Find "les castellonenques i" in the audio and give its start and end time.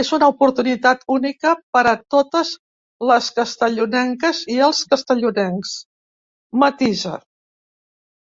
3.12-4.62